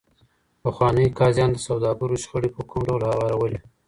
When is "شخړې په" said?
2.23-2.61